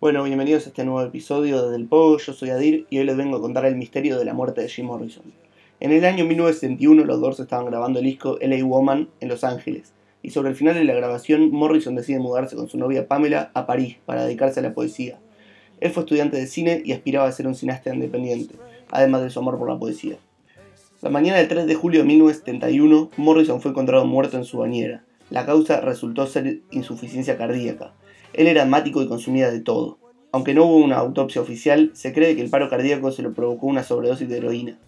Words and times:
Bueno, 0.00 0.22
bienvenidos 0.22 0.64
a 0.64 0.68
este 0.68 0.84
nuevo 0.84 1.02
episodio 1.02 1.60
de 1.60 1.72
Del 1.72 1.88
Pogo, 1.88 2.18
yo 2.18 2.32
soy 2.32 2.50
Adir 2.50 2.86
y 2.88 2.98
hoy 2.98 3.04
les 3.04 3.16
vengo 3.16 3.38
a 3.38 3.40
contar 3.40 3.66
el 3.66 3.74
misterio 3.74 4.16
de 4.16 4.24
la 4.24 4.32
muerte 4.32 4.60
de 4.60 4.68
Jim 4.68 4.86
Morrison. 4.86 5.24
En 5.80 5.90
el 5.90 6.04
año 6.04 6.24
1971 6.24 7.04
los 7.04 7.20
Doors 7.20 7.40
estaban 7.40 7.66
grabando 7.66 7.98
el 7.98 8.04
disco 8.04 8.38
LA 8.40 8.64
Woman 8.64 9.08
en 9.18 9.28
Los 9.28 9.42
Ángeles, 9.42 9.92
y 10.22 10.30
sobre 10.30 10.50
el 10.50 10.54
final 10.54 10.76
de 10.76 10.84
la 10.84 10.94
grabación 10.94 11.50
Morrison 11.50 11.96
decide 11.96 12.20
mudarse 12.20 12.54
con 12.54 12.68
su 12.68 12.78
novia 12.78 13.08
Pamela 13.08 13.50
a 13.54 13.66
París 13.66 13.96
para 14.06 14.24
dedicarse 14.24 14.60
a 14.60 14.62
la 14.62 14.72
poesía. 14.72 15.18
Él 15.80 15.90
fue 15.90 16.04
estudiante 16.04 16.36
de 16.36 16.46
cine 16.46 16.80
y 16.84 16.92
aspiraba 16.92 17.26
a 17.26 17.32
ser 17.32 17.48
un 17.48 17.56
cineasta 17.56 17.92
independiente, 17.92 18.54
además 18.92 19.22
de 19.22 19.30
su 19.30 19.40
amor 19.40 19.58
por 19.58 19.68
la 19.68 19.80
poesía. 19.80 20.18
La 21.02 21.10
mañana 21.10 21.38
del 21.38 21.48
3 21.48 21.66
de 21.66 21.74
julio 21.74 22.02
de 22.02 22.06
1971, 22.06 23.10
Morrison 23.16 23.60
fue 23.60 23.72
encontrado 23.72 24.06
muerto 24.06 24.36
en 24.36 24.44
su 24.44 24.58
bañera. 24.58 25.02
La 25.30 25.44
causa 25.44 25.80
resultó 25.80 26.26
ser 26.26 26.60
insuficiencia 26.70 27.36
cardíaca. 27.36 27.92
Él 28.32 28.46
era 28.46 28.62
asmático 28.62 29.02
y 29.02 29.08
consumía 29.08 29.50
de 29.50 29.60
todo. 29.60 29.98
Aunque 30.32 30.54
no 30.54 30.64
hubo 30.64 30.76
una 30.76 30.96
autopsia 30.96 31.40
oficial, 31.40 31.90
se 31.94 32.12
cree 32.12 32.36
que 32.36 32.42
el 32.42 32.50
paro 32.50 32.68
cardíaco 32.68 33.10
se 33.12 33.22
lo 33.22 33.34
provocó 33.34 33.66
una 33.66 33.82
sobredosis 33.82 34.28
de 34.28 34.38
heroína. 34.38 34.78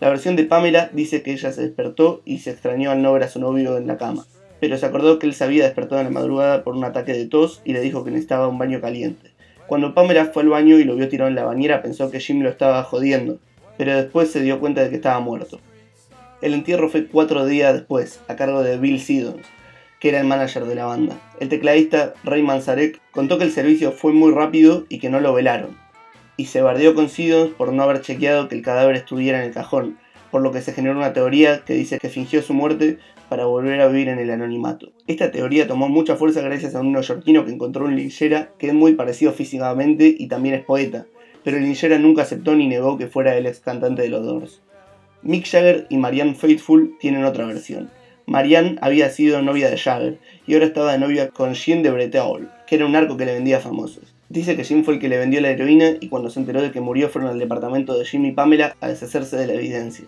La 0.00 0.08
versión 0.08 0.34
de 0.36 0.44
Pamela 0.44 0.90
dice 0.92 1.22
que 1.22 1.32
ella 1.32 1.52
se 1.52 1.62
despertó 1.62 2.22
y 2.24 2.38
se 2.38 2.50
extrañó 2.50 2.90
al 2.90 3.02
no 3.02 3.12
ver 3.12 3.22
a 3.22 3.28
su 3.28 3.38
novio 3.38 3.76
en 3.76 3.86
la 3.86 3.98
cama, 3.98 4.26
pero 4.60 4.76
se 4.76 4.86
acordó 4.86 5.18
que 5.18 5.26
él 5.26 5.34
se 5.34 5.44
había 5.44 5.64
despertado 5.64 6.00
en 6.00 6.08
la 6.08 6.12
madrugada 6.12 6.64
por 6.64 6.74
un 6.74 6.84
ataque 6.84 7.12
de 7.12 7.26
tos 7.26 7.62
y 7.64 7.72
le 7.72 7.80
dijo 7.80 8.04
que 8.04 8.10
necesitaba 8.10 8.48
un 8.48 8.58
baño 8.58 8.80
caliente. 8.80 9.30
Cuando 9.66 9.94
Pamela 9.94 10.26
fue 10.26 10.42
al 10.42 10.48
baño 10.48 10.78
y 10.78 10.84
lo 10.84 10.96
vio 10.96 11.08
tirado 11.08 11.28
en 11.28 11.36
la 11.36 11.44
bañera 11.44 11.82
pensó 11.82 12.10
que 12.10 12.20
Jim 12.20 12.42
lo 12.42 12.48
estaba 12.48 12.82
jodiendo, 12.82 13.38
pero 13.78 13.94
después 13.96 14.30
se 14.30 14.42
dio 14.42 14.58
cuenta 14.60 14.82
de 14.82 14.90
que 14.90 14.96
estaba 14.96 15.20
muerto. 15.20 15.60
El 16.42 16.54
entierro 16.54 16.88
fue 16.90 17.06
cuatro 17.06 17.46
días 17.46 17.72
después, 17.72 18.20
a 18.28 18.36
cargo 18.36 18.62
de 18.62 18.76
Bill 18.76 19.00
Siddons, 19.00 19.46
que 20.02 20.08
era 20.08 20.18
el 20.18 20.26
manager 20.26 20.64
de 20.64 20.74
la 20.74 20.86
banda. 20.86 21.16
El 21.38 21.48
tecladista 21.48 22.14
Ray 22.24 22.42
Manzarek 22.42 23.00
contó 23.12 23.38
que 23.38 23.44
el 23.44 23.52
servicio 23.52 23.92
fue 23.92 24.12
muy 24.12 24.32
rápido 24.32 24.84
y 24.88 24.98
que 24.98 25.08
no 25.08 25.20
lo 25.20 25.32
velaron, 25.32 25.78
y 26.36 26.46
se 26.46 26.60
bardeó 26.60 26.96
con 26.96 27.08
Siddons 27.08 27.52
por 27.52 27.72
no 27.72 27.84
haber 27.84 28.00
chequeado 28.00 28.48
que 28.48 28.56
el 28.56 28.62
cadáver 28.62 28.96
estuviera 28.96 29.38
en 29.38 29.44
el 29.44 29.54
cajón, 29.54 29.98
por 30.32 30.42
lo 30.42 30.50
que 30.50 30.60
se 30.60 30.72
generó 30.72 30.96
una 30.96 31.12
teoría 31.12 31.62
que 31.64 31.74
dice 31.74 32.00
que 32.00 32.08
fingió 32.08 32.42
su 32.42 32.52
muerte 32.52 32.98
para 33.28 33.44
volver 33.44 33.80
a 33.80 33.86
vivir 33.86 34.08
en 34.08 34.18
el 34.18 34.30
anonimato. 34.30 34.90
Esta 35.06 35.30
teoría 35.30 35.68
tomó 35.68 35.88
mucha 35.88 36.16
fuerza 36.16 36.40
gracias 36.40 36.74
a 36.74 36.80
un 36.80 36.90
neoyorquino 36.90 37.44
que 37.44 37.52
encontró 37.52 37.84
un 37.84 37.94
linchera 37.94 38.50
que 38.58 38.66
es 38.66 38.74
muy 38.74 38.94
parecido 38.94 39.30
físicamente 39.30 40.12
y 40.18 40.26
también 40.26 40.56
es 40.56 40.64
poeta, 40.64 41.06
pero 41.44 41.58
el 41.58 41.62
linchera 41.62 42.00
nunca 42.00 42.22
aceptó 42.22 42.56
ni 42.56 42.66
negó 42.66 42.98
que 42.98 43.06
fuera 43.06 43.36
el 43.36 43.46
ex 43.46 43.60
cantante 43.60 44.02
de 44.02 44.08
los 44.08 44.26
Doors. 44.26 44.62
Mick 45.22 45.46
Jagger 45.46 45.86
y 45.90 45.96
Marianne 45.96 46.34
Faithfull 46.34 46.96
tienen 46.98 47.24
otra 47.24 47.46
versión. 47.46 48.01
Marianne 48.26 48.78
había 48.80 49.10
sido 49.10 49.42
novia 49.42 49.68
de 49.68 49.76
Jagger 49.76 50.18
y 50.46 50.54
ahora 50.54 50.66
estaba 50.66 50.92
de 50.92 50.98
novia 50.98 51.28
con 51.28 51.54
Jean 51.54 51.82
de 51.82 51.90
Breteau, 51.90 52.40
que 52.66 52.76
era 52.76 52.86
un 52.86 52.96
arco 52.96 53.16
que 53.16 53.26
le 53.26 53.34
vendía 53.34 53.60
famosos. 53.60 54.14
Dice 54.28 54.56
que 54.56 54.64
Jim 54.64 54.84
fue 54.84 54.94
el 54.94 55.00
que 55.00 55.08
le 55.08 55.18
vendió 55.18 55.40
la 55.40 55.50
heroína 55.50 55.96
y 56.00 56.08
cuando 56.08 56.30
se 56.30 56.40
enteró 56.40 56.62
de 56.62 56.70
que 56.70 56.80
murió 56.80 57.08
fueron 57.08 57.30
al 57.30 57.38
departamento 57.38 57.98
de 57.98 58.04
Jim 58.04 58.24
y 58.24 58.32
Pamela 58.32 58.76
a 58.80 58.88
deshacerse 58.88 59.36
de 59.36 59.46
la 59.46 59.54
evidencia. 59.54 60.06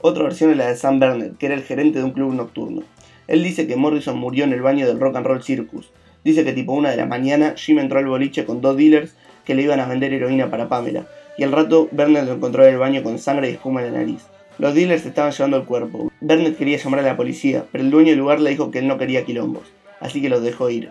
Otra 0.00 0.24
versión 0.24 0.50
es 0.50 0.56
la 0.56 0.66
de 0.66 0.76
Sam 0.76 0.98
Bernard, 0.98 1.36
que 1.36 1.46
era 1.46 1.54
el 1.54 1.62
gerente 1.62 1.98
de 1.98 2.04
un 2.04 2.10
club 2.10 2.34
nocturno. 2.34 2.82
Él 3.28 3.42
dice 3.42 3.66
que 3.66 3.76
Morrison 3.76 4.18
murió 4.18 4.44
en 4.44 4.52
el 4.52 4.62
baño 4.62 4.86
del 4.86 4.98
Rock 4.98 5.16
and 5.16 5.26
Roll 5.26 5.42
Circus. 5.42 5.90
Dice 6.24 6.44
que 6.44 6.52
tipo 6.52 6.72
una 6.72 6.90
de 6.90 6.96
la 6.96 7.06
mañana 7.06 7.54
Jim 7.56 7.78
entró 7.78 7.98
al 7.98 8.06
boliche 8.06 8.44
con 8.44 8.60
dos 8.60 8.76
dealers 8.76 9.14
que 9.44 9.54
le 9.54 9.62
iban 9.62 9.78
a 9.78 9.86
vender 9.86 10.12
heroína 10.12 10.50
para 10.50 10.68
Pamela, 10.68 11.06
y 11.38 11.44
al 11.44 11.52
rato 11.52 11.88
Bernard 11.92 12.26
lo 12.26 12.32
encontró 12.34 12.64
en 12.64 12.72
el 12.72 12.78
baño 12.78 13.02
con 13.02 13.18
sangre 13.18 13.50
y 13.50 13.52
espuma 13.52 13.84
en 13.84 13.92
la 13.92 13.98
nariz. 14.00 14.26
Los 14.58 14.74
dealers 14.74 15.04
estaban 15.04 15.32
llevando 15.32 15.58
el 15.58 15.64
cuerpo. 15.64 16.10
Bernard 16.22 16.54
quería 16.54 16.78
llamar 16.78 17.00
a 17.00 17.02
la 17.02 17.16
policía, 17.16 17.66
pero 17.70 17.84
el 17.84 17.90
dueño 17.90 18.10
del 18.10 18.18
lugar 18.18 18.40
le 18.40 18.50
dijo 18.50 18.70
que 18.70 18.78
él 18.78 18.88
no 18.88 18.96
quería 18.96 19.24
quilombos, 19.24 19.64
así 20.00 20.22
que 20.22 20.30
los 20.30 20.42
dejó 20.42 20.70
ir. 20.70 20.90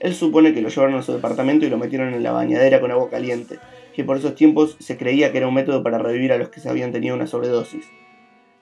Él 0.00 0.14
supone 0.14 0.52
que 0.52 0.60
lo 0.60 0.68
llevaron 0.68 0.96
a 0.96 1.02
su 1.02 1.12
departamento 1.12 1.64
y 1.64 1.70
lo 1.70 1.78
metieron 1.78 2.12
en 2.12 2.24
la 2.24 2.32
bañadera 2.32 2.80
con 2.80 2.90
agua 2.90 3.08
caliente, 3.10 3.58
que 3.94 4.02
por 4.02 4.16
esos 4.16 4.34
tiempos 4.34 4.76
se 4.80 4.96
creía 4.96 5.30
que 5.30 5.38
era 5.38 5.46
un 5.46 5.54
método 5.54 5.84
para 5.84 5.98
revivir 5.98 6.32
a 6.32 6.38
los 6.38 6.48
que 6.48 6.58
se 6.58 6.68
habían 6.68 6.90
tenido 6.90 7.14
una 7.14 7.28
sobredosis. 7.28 7.86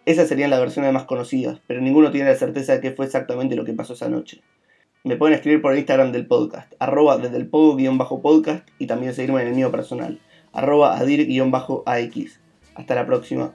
Esas 0.04 0.28
serían 0.28 0.50
las 0.50 0.60
versiones 0.60 0.92
más 0.92 1.04
conocidas, 1.04 1.60
pero 1.66 1.80
ninguno 1.80 2.10
tiene 2.10 2.28
la 2.28 2.36
certeza 2.36 2.74
de 2.74 2.80
qué 2.80 2.90
fue 2.90 3.06
exactamente 3.06 3.56
lo 3.56 3.64
que 3.64 3.72
pasó 3.72 3.94
esa 3.94 4.10
noche. 4.10 4.42
Me 5.02 5.16
pueden 5.16 5.34
escribir 5.34 5.62
por 5.62 5.76
Instagram 5.76 6.12
del 6.12 6.26
podcast, 6.26 6.72
arroba 6.78 7.16
desde 7.16 7.38
el 7.38 7.48
pogo-podcast 7.48 8.68
y 8.78 8.86
también 8.86 9.14
seguirme 9.14 9.40
en 9.42 9.48
el 9.48 9.54
mío 9.54 9.70
personal, 9.70 10.20
arroba 10.52 10.98
adir-ax. 10.98 12.40
Hasta 12.74 12.94
la 12.94 13.06
próxima. 13.06 13.54